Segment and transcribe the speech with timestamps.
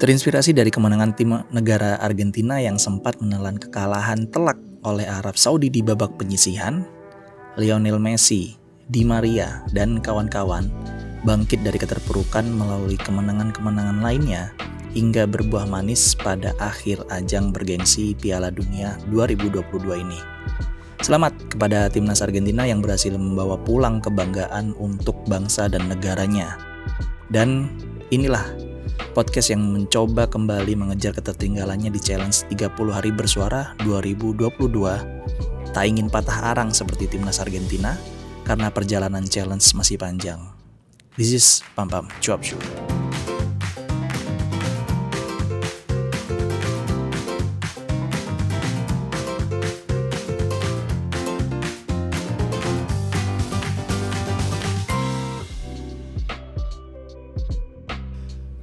[0.00, 5.84] Terinspirasi dari kemenangan tim negara Argentina yang sempat menelan kekalahan telak oleh Arab Saudi di
[5.84, 6.88] babak penyisihan,
[7.60, 8.56] Lionel Messi,
[8.88, 10.72] Di Maria, dan kawan-kawan
[11.28, 14.56] bangkit dari keterpurukan melalui kemenangan-kemenangan lainnya
[14.96, 20.20] hingga berbuah manis pada akhir ajang bergengsi Piala Dunia 2022 ini.
[21.04, 26.56] Selamat kepada timnas Argentina yang berhasil membawa pulang kebanggaan untuk bangsa dan negaranya.
[27.28, 27.68] Dan
[28.08, 28.69] inilah
[29.14, 35.70] podcast yang mencoba kembali mengejar ketertinggalannya di challenge 30 hari bersuara 2022.
[35.70, 37.94] Tak ingin patah arang seperti timnas Argentina
[38.42, 40.42] karena perjalanan challenge masih panjang.
[41.14, 41.46] This is
[41.78, 42.58] Pam Pam Cuap Show.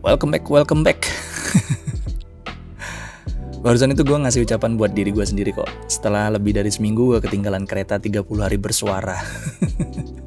[0.07, 1.03] Welcome back, welcome back.
[3.67, 5.67] Barusan itu gue ngasih ucapan buat diri gue sendiri kok.
[5.91, 9.19] Setelah lebih dari seminggu gue ketinggalan kereta 30 hari bersuara.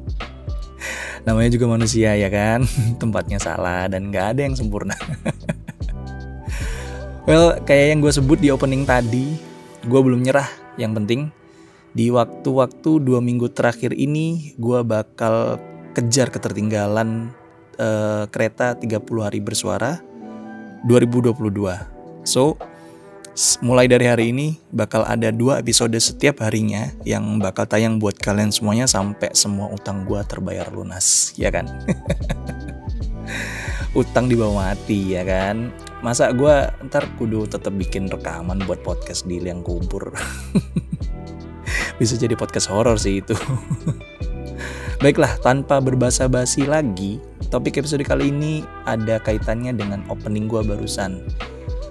[1.25, 2.61] Namanya juga manusia ya kan,
[3.01, 4.93] tempatnya salah dan gak ada yang sempurna.
[7.25, 9.33] well, kayak yang gue sebut di opening tadi,
[9.81, 10.77] gue belum nyerah.
[10.77, 11.21] Yang penting
[11.97, 15.57] di waktu-waktu dua minggu terakhir ini gue bakal
[15.97, 17.40] kejar ketertinggalan
[17.81, 19.97] uh, kereta 30 hari bersuara
[20.85, 21.33] 2022.
[22.21, 22.61] So,
[23.65, 28.53] mulai dari hari ini bakal ada dua episode setiap harinya yang bakal tayang buat kalian
[28.53, 31.65] semuanya sampai semua utang gua terbayar lunas, ya kan?
[33.91, 35.67] utang di bawah mati ya kan
[35.99, 40.15] masa gua ntar kudu tetap bikin rekaman buat podcast di liang kubur
[41.99, 43.35] bisa jadi podcast horor sih itu
[45.03, 47.19] baiklah tanpa berbasa basi lagi
[47.51, 51.19] Topik episode kali ini ada kaitannya dengan opening gue barusan.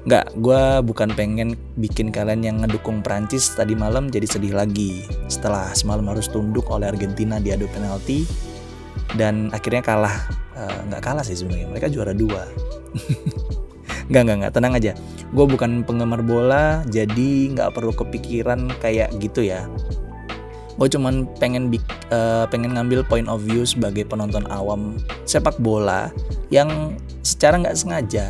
[0.08, 5.04] Nggak, gue bukan pengen bikin kalian yang ngedukung Prancis tadi malam jadi sedih lagi.
[5.28, 8.24] Setelah semalam harus tunduk oleh Argentina di adu penalti
[9.20, 10.16] dan akhirnya kalah.
[10.56, 12.48] Uh, nggak kalah sih sebenarnya, mereka juara dua.
[14.08, 14.96] nggak nggak nggak tenang aja.
[15.36, 19.68] Gue bukan penggemar bola, jadi nggak perlu kepikiran kayak gitu ya
[20.78, 21.72] gue cuman pengen
[22.12, 26.12] uh, pengen ngambil point of view sebagai penonton awam sepak bola
[26.52, 26.94] yang
[27.26, 28.26] secara nggak sengaja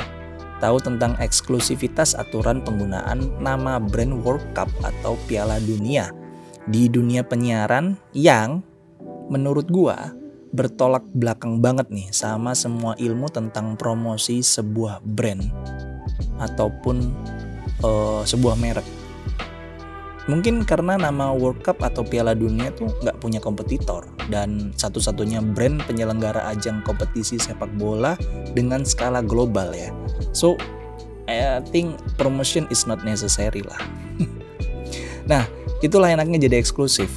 [0.60, 6.12] tahu tentang eksklusivitas aturan penggunaan nama brand World Cup atau Piala Dunia
[6.68, 8.60] di dunia penyiaran yang
[9.32, 10.12] menurut gua
[10.50, 15.46] bertolak belakang banget nih sama semua ilmu tentang promosi sebuah brand
[16.42, 17.14] ataupun
[17.86, 18.99] uh, sebuah merek
[20.30, 25.82] Mungkin karena nama World Cup atau Piala Dunia tuh nggak punya kompetitor dan satu-satunya brand
[25.90, 28.14] penyelenggara ajang kompetisi sepak bola
[28.54, 29.90] dengan skala global ya.
[30.30, 30.54] So,
[31.26, 33.82] I think promotion is not necessary lah.
[35.30, 35.50] nah,
[35.82, 37.10] itulah enaknya jadi eksklusif.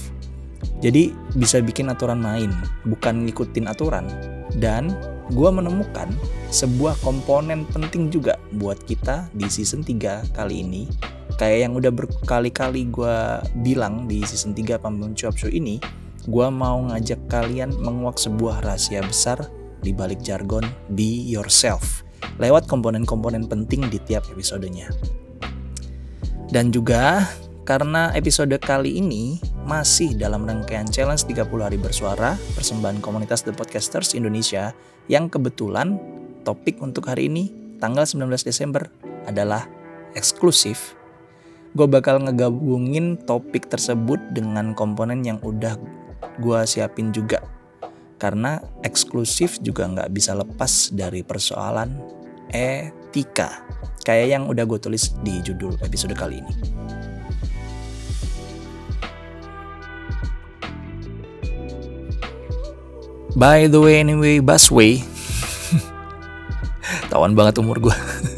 [0.81, 2.49] Jadi bisa bikin aturan main,
[2.89, 4.09] bukan ngikutin aturan.
[4.57, 4.89] Dan
[5.29, 6.09] gue menemukan
[6.49, 10.83] sebuah komponen penting juga buat kita di season 3 kali ini
[11.37, 13.17] kayak yang udah berkali-kali gue
[13.65, 15.81] bilang di season 3 Pambung Cuap Show ini
[16.23, 19.43] gue mau ngajak kalian menguak sebuah rahasia besar
[19.83, 20.63] di balik jargon
[20.95, 22.03] be yourself
[22.39, 24.87] lewat komponen-komponen penting di tiap episodenya.
[26.49, 27.27] Dan juga
[27.67, 34.13] karena episode kali ini masih dalam rangkaian challenge 30 hari bersuara persembahan komunitas The Podcasters
[34.13, 34.75] Indonesia
[35.07, 35.99] yang kebetulan
[36.43, 38.87] topik untuk hari ini tanggal 19 Desember
[39.27, 39.67] adalah
[40.13, 40.95] eksklusif
[41.73, 45.73] gue bakal ngegabungin topik tersebut dengan komponen yang udah
[46.37, 47.41] gue siapin juga
[48.21, 51.97] karena eksklusif juga nggak bisa lepas dari persoalan
[52.53, 53.65] etika
[54.05, 56.53] kayak yang udah gue tulis di judul episode kali ini.
[63.33, 65.01] By the way, anyway, busway.
[67.09, 67.97] Tawan banget umur gue.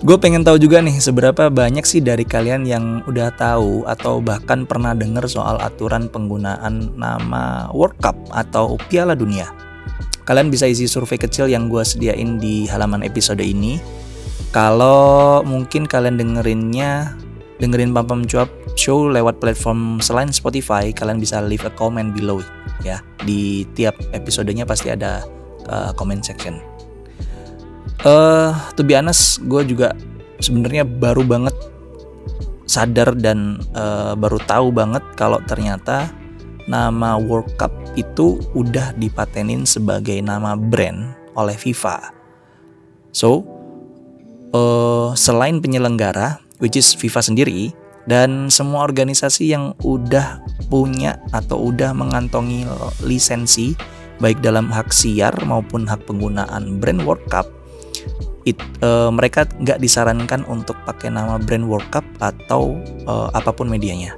[0.00, 4.64] Gue pengen tahu juga nih seberapa banyak sih dari kalian yang udah tahu atau bahkan
[4.64, 9.52] pernah dengar soal aturan penggunaan nama World Cup atau Piala Dunia.
[10.24, 13.76] Kalian bisa isi survei kecil yang gue sediain di halaman episode ini.
[14.56, 17.12] Kalau mungkin kalian dengerinnya
[17.60, 18.48] dengerin Pam Pam Cuap
[18.80, 22.40] Show lewat platform selain Spotify, kalian bisa leave a comment below
[22.80, 23.04] ya.
[23.20, 25.28] Di tiap episodenya pasti ada
[25.68, 26.69] uh, comment section
[28.04, 29.92] uh, to be honest gue juga
[30.40, 31.56] sebenarnya baru banget
[32.70, 36.06] sadar dan uh, baru tahu banget kalau ternyata
[36.70, 42.14] nama World Cup itu udah dipatenin sebagai nama brand oleh FIFA.
[43.10, 43.42] So,
[44.54, 47.74] uh, selain penyelenggara, which is FIFA sendiri,
[48.06, 50.38] dan semua organisasi yang udah
[50.70, 52.62] punya atau udah mengantongi
[53.02, 53.74] lisensi
[54.22, 57.50] baik dalam hak siar maupun hak penggunaan brand World Cup
[58.50, 62.76] it, uh, mereka nggak disarankan untuk pakai nama brand World Cup atau
[63.06, 64.12] uh, apa pun medianya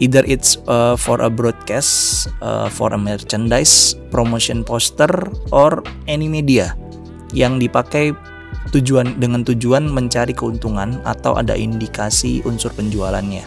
[0.00, 5.08] either it's uh, for a broadcast uh, for a merchandise promotion poster
[5.52, 6.76] or any media
[7.32, 8.12] yang dipakai
[8.74, 13.44] tujuan dengan tujuan mencari keuntungan atau ada indikasi unsur penjualannya.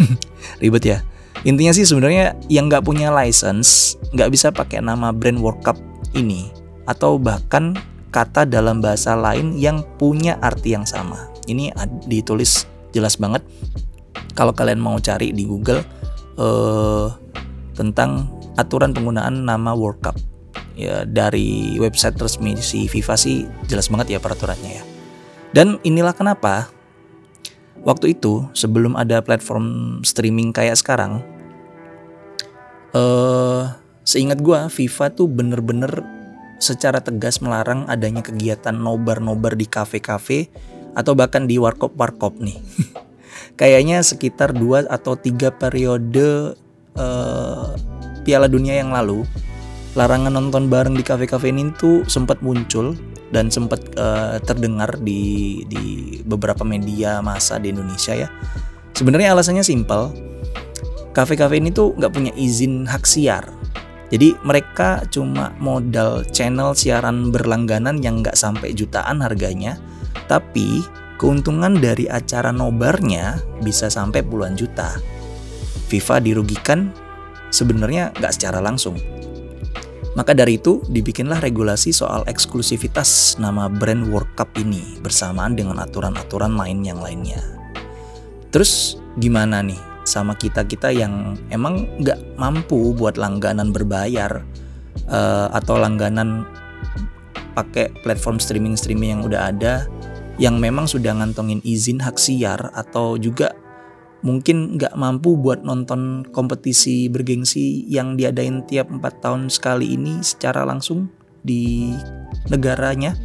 [0.62, 0.98] Ribet ya.
[1.44, 5.78] Intinya sih sebenarnya yang nggak punya license nggak bisa pakai nama brand World Cup
[6.16, 6.50] ini
[6.88, 7.76] atau bahkan
[8.16, 11.28] kata dalam bahasa lain yang punya arti yang sama.
[11.44, 11.68] Ini
[12.08, 12.64] ditulis
[12.96, 13.44] jelas banget.
[14.32, 15.84] Kalau kalian mau cari di Google
[16.40, 17.12] uh,
[17.76, 20.16] tentang aturan penggunaan nama World Cup
[20.76, 24.84] ya dari website resmi si FIFA sih jelas banget ya peraturannya ya.
[25.52, 26.72] Dan inilah kenapa
[27.84, 31.20] waktu itu sebelum ada platform streaming kayak sekarang,
[32.96, 33.64] eh
[34.08, 36.15] seingat gue FIFA tuh bener-bener
[36.58, 40.48] secara tegas melarang adanya kegiatan nobar-nobar di kafe-kafe
[40.96, 42.56] atau bahkan di warkop-warkop nih.
[43.60, 46.56] Kayaknya sekitar dua atau tiga periode
[46.96, 47.72] uh,
[48.24, 49.24] Piala Dunia yang lalu
[49.96, 52.92] larangan nonton bareng di kafe-kafe ini tuh sempat muncul
[53.32, 58.28] dan sempat uh, terdengar di di beberapa media massa di Indonesia ya.
[58.92, 60.12] Sebenarnya alasannya simpel.
[61.16, 63.55] Kafe-kafe ini tuh nggak punya izin hak siar.
[64.06, 69.74] Jadi mereka cuma modal channel siaran berlangganan yang nggak sampai jutaan harganya,
[70.30, 70.86] tapi
[71.18, 74.94] keuntungan dari acara nobarnya bisa sampai puluhan juta.
[75.90, 76.94] FIFA dirugikan
[77.50, 78.94] sebenarnya nggak secara langsung,
[80.16, 86.56] maka dari itu, dibikinlah regulasi soal eksklusivitas nama brand World Cup ini bersamaan dengan aturan-aturan
[86.56, 87.36] lain yang lainnya.
[88.48, 89.76] Terus gimana nih
[90.06, 94.46] sama kita-kita yang emang nggak mampu buat langganan berbayar
[95.10, 96.46] uh, atau langganan
[97.58, 99.74] pakai platform streaming-streaming yang udah ada
[100.36, 103.56] yang memang sudah ngantongin izin hak siar atau juga
[104.24, 110.64] mungkin nggak mampu buat nonton kompetisi bergengsi yang diadain tiap empat tahun sekali ini secara
[110.64, 111.08] langsung
[111.40, 111.94] di
[112.50, 113.16] negaranya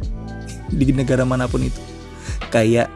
[0.72, 1.82] di negara mana pun itu.
[2.48, 2.88] Kayak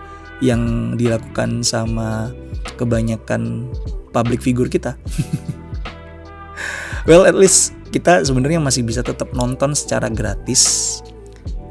[0.45, 2.31] yang dilakukan sama
[2.75, 3.71] kebanyakan
[4.11, 4.99] public figure kita
[7.09, 10.99] well at least kita sebenarnya masih bisa tetap nonton secara gratis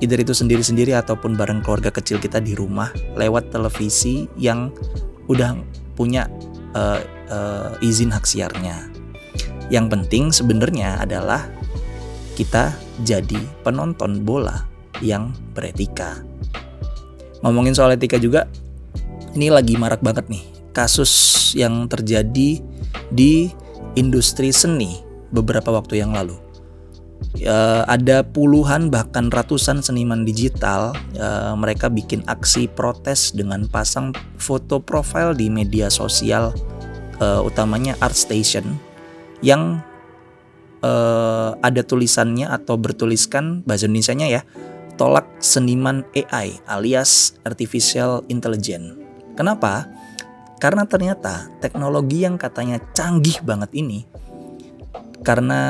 [0.04, 4.72] either itu sendiri-sendiri ataupun bareng keluarga kecil kita di rumah lewat televisi yang
[5.32, 5.56] udah
[5.96, 6.28] punya
[6.76, 7.00] uh,
[7.32, 8.92] uh, izin hak siarnya.
[9.72, 11.48] Yang penting sebenarnya adalah
[12.36, 12.76] kita
[13.08, 14.68] jadi penonton bola
[15.00, 16.22] yang beretika.
[17.42, 18.46] Ngomongin soal etika juga,
[19.34, 22.60] ini lagi marak banget nih kasus yang terjadi
[23.10, 23.50] di
[23.96, 25.00] industri seni
[25.32, 26.36] beberapa waktu yang lalu.
[27.48, 34.84] Uh, ada puluhan bahkan ratusan seniman digital uh, mereka bikin aksi protes dengan pasang foto
[34.84, 36.52] profil di media sosial
[37.24, 38.76] uh, utamanya ArtStation
[39.40, 39.80] yang
[40.84, 44.42] uh, ada tulisannya atau bertuliskan bahasa Indonesia-nya ya
[44.96, 48.96] tolak seniman AI alias artificial intelligence.
[49.36, 49.88] Kenapa?
[50.56, 54.08] Karena ternyata teknologi yang katanya canggih banget ini
[55.26, 55.62] karena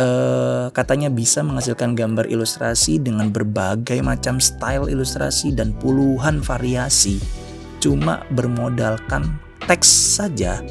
[0.00, 7.20] uh, katanya bisa menghasilkan gambar ilustrasi dengan berbagai macam style ilustrasi dan puluhan variasi
[7.84, 9.36] cuma bermodalkan
[9.68, 10.64] teks saja.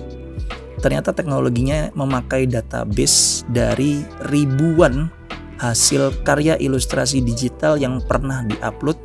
[0.81, 4.01] Ternyata teknologinya memakai database dari
[4.33, 5.13] ribuan
[5.61, 8.97] hasil karya ilustrasi digital yang pernah diupload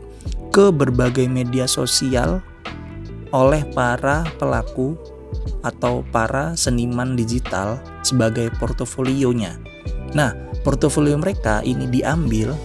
[0.49, 2.41] ke berbagai media sosial
[3.37, 4.97] oleh para pelaku
[5.61, 9.61] atau para seniman digital sebagai portofolionya.
[10.17, 10.33] Nah,
[10.65, 12.57] portofolio mereka ini diambil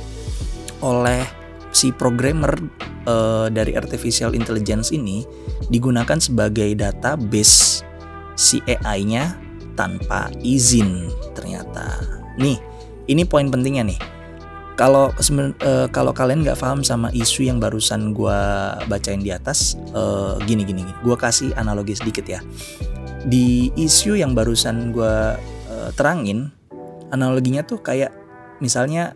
[0.80, 1.28] oleh
[1.76, 2.56] si programmer
[3.04, 5.28] uh, dari artificial intelligence ini
[5.68, 7.84] digunakan sebagai database
[8.40, 9.36] si AI-nya
[9.76, 12.00] tanpa izin ternyata.
[12.40, 12.60] Nih,
[13.12, 14.00] ini poin pentingnya nih.
[14.82, 18.40] Kalau uh, kalau kalian nggak paham sama isu yang barusan gue
[18.90, 22.42] bacain di atas, uh, gini gini gini, gue kasih analogi sedikit ya.
[23.22, 25.38] Di isu yang barusan gue
[25.70, 26.50] uh, terangin,
[27.14, 28.10] analoginya tuh kayak
[28.58, 29.14] misalnya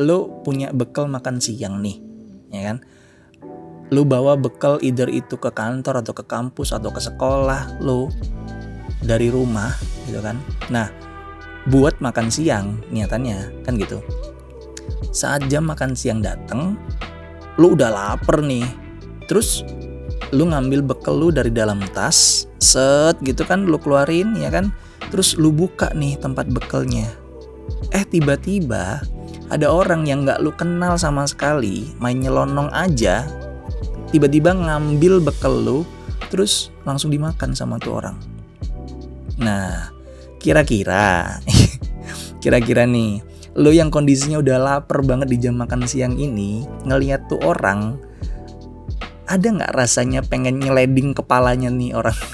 [0.00, 2.00] lo punya bekal makan siang nih
[2.48, 2.80] ya kan?
[3.92, 8.08] Lo bawa bekal either itu ke kantor atau ke kampus atau ke sekolah lo
[9.04, 9.76] dari rumah
[10.08, 10.40] gitu kan?
[10.72, 10.88] Nah
[11.68, 14.00] buat makan siang niatannya kan gitu
[15.12, 16.76] saat jam makan siang datang
[17.60, 18.64] lu udah lapar nih.
[19.28, 19.64] Terus
[20.32, 24.72] lu ngambil bekal lu dari dalam tas set gitu kan lu keluarin ya kan?
[25.12, 27.12] Terus lu buka nih tempat bekalnya.
[27.92, 29.04] Eh tiba-tiba
[29.52, 33.28] ada orang yang nggak lu kenal sama sekali main nyelonong aja
[34.08, 35.78] tiba-tiba ngambil bekal lu
[36.32, 38.16] terus langsung dimakan sama tuh orang.
[39.36, 39.92] Nah
[40.40, 41.40] kira-kira
[42.42, 43.20] kira-kira nih
[43.52, 48.00] lo yang kondisinya udah lapar banget di jam makan siang ini ngeliat tuh orang
[49.28, 52.16] ada nggak rasanya pengen nyeleding kepalanya nih orang?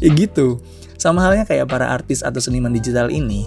[0.00, 0.64] Ya gitu.
[0.96, 3.44] Sama halnya kayak para artis atau seniman digital ini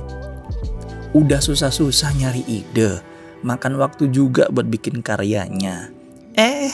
[1.14, 3.02] udah susah-susah nyari ide
[3.42, 5.90] makan waktu juga buat bikin karyanya.
[6.38, 6.74] Eh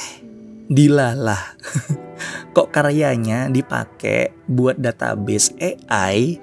[0.67, 1.55] dilalah.
[2.55, 6.39] Kok karyanya dipakai buat database AI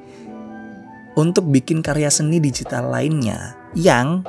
[1.16, 4.22] untuk bikin karya seni digital lainnya yang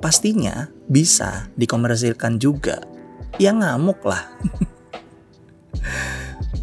[0.00, 2.80] pastinya bisa dikomersilkan juga.
[3.36, 4.24] Ya ngamuk lah.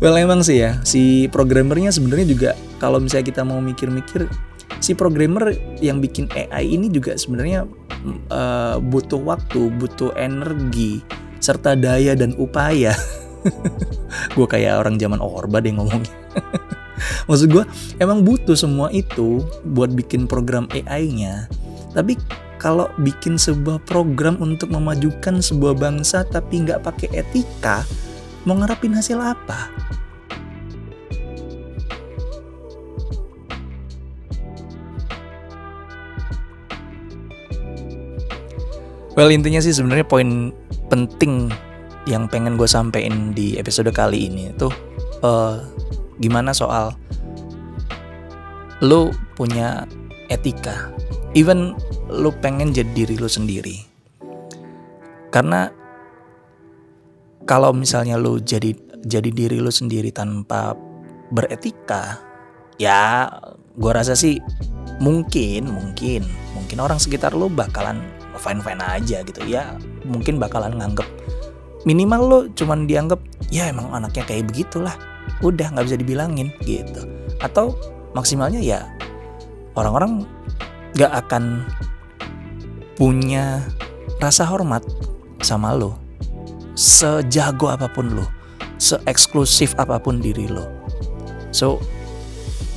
[0.02, 2.50] well emang sih ya, si programmernya sebenarnya juga
[2.82, 4.26] kalau misalnya kita mau mikir-mikir,
[4.82, 7.70] si programmer yang bikin AI ini juga sebenarnya
[8.34, 11.06] uh, butuh waktu, butuh energi,
[11.38, 12.98] serta daya dan upaya.
[14.38, 16.14] gue kayak orang zaman orba deh ngomongnya.
[17.29, 17.63] Maksud gue
[17.98, 21.50] emang butuh semua itu buat bikin program AI-nya.
[21.91, 22.15] Tapi
[22.62, 27.81] kalau bikin sebuah program untuk memajukan sebuah bangsa tapi nggak pakai etika,
[28.46, 29.67] mau ngarapin hasil apa?
[39.12, 40.55] Well intinya sih sebenarnya poin
[40.88, 41.51] penting
[42.10, 44.72] yang pengen gue sampein di episode kali ini tuh
[45.22, 45.60] uh,
[46.22, 46.94] gimana soal
[48.86, 49.90] lu punya
[50.30, 50.94] etika?
[51.34, 51.74] Even
[52.08, 53.82] lu pengen jadi diri lu sendiri.
[55.34, 55.72] Karena
[57.50, 60.78] kalau misalnya lu jadi jadi diri lu sendiri tanpa
[61.34, 62.22] beretika
[62.78, 63.25] ya
[63.80, 64.38] gue rasa sih
[65.01, 66.22] mungkin mungkin
[66.54, 68.04] mungkin orang sekitar lu bakalan
[68.38, 69.42] fine fine aja gitu.
[69.48, 71.08] Ya mungkin bakalan nganggep
[71.88, 73.18] minimal lu cuman dianggap
[73.50, 74.94] ya emang anaknya kayak begitulah
[75.42, 77.06] udah nggak bisa dibilangin gitu.
[77.42, 77.78] Atau
[78.13, 78.86] maksimalnya ya
[79.74, 80.25] orang-orang
[80.96, 81.66] nggak akan
[83.00, 83.66] punya
[84.20, 84.86] rasa hormat
[85.42, 85.98] sama lo.
[86.75, 88.25] Sejago apa pun lo
[88.82, 90.66] seeksklusif apa pun diri lo.
[91.54, 91.78] So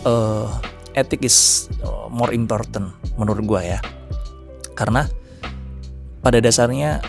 [0.04, 0.52] uh,
[0.92, 3.80] etik is uh, more important menurut gue ya.
[4.76, 5.08] Karena
[6.20, 7.00] pada dasarnya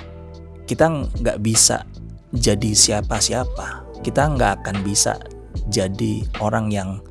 [0.63, 0.87] kita
[1.19, 1.83] nggak bisa
[2.31, 5.17] jadi siapa-siapa kita nggak akan bisa
[5.65, 7.01] jadi orang yang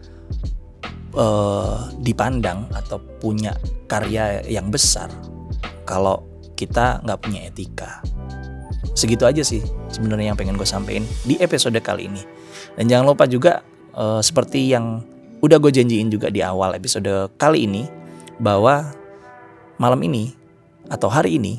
[1.19, 3.59] uh, dipandang atau punya
[3.91, 5.11] karya yang besar
[5.83, 6.23] kalau
[6.55, 7.99] kita nggak punya etika.
[8.95, 9.59] Segitu aja sih
[9.91, 12.23] sebenarnya yang pengen gue sampaikan di episode kali ini.
[12.79, 13.67] Dan jangan lupa juga
[13.99, 15.03] uh, seperti yang
[15.43, 17.91] udah gue janjiin juga di awal episode kali ini
[18.39, 18.95] bahwa
[19.83, 20.31] malam ini
[20.87, 21.59] atau hari ini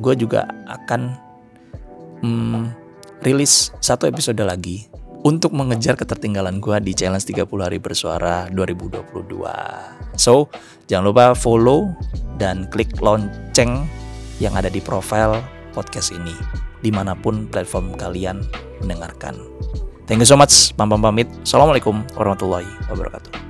[0.00, 1.00] gue juga akan
[2.24, 2.83] hmm,
[3.24, 4.84] rilis satu episode lagi
[5.24, 10.20] untuk mengejar ketertinggalan gue di challenge 30 hari bersuara 2022.
[10.20, 10.52] So,
[10.84, 11.96] jangan lupa follow
[12.36, 13.88] dan klik lonceng
[14.36, 15.40] yang ada di profile
[15.72, 16.36] podcast ini
[16.84, 18.44] di mana pun platform kalian
[18.84, 19.40] mendengarkan.
[20.04, 21.32] Thank you so much, pam pam pamit.
[21.48, 23.43] Assalamualaikum warahmatullahi wabarakatuh.